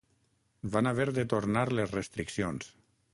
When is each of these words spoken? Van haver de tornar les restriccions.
Van 0.75 0.89
haver 0.91 1.07
de 1.19 1.27
tornar 1.35 1.65
les 1.81 1.95
restriccions. 1.99 2.73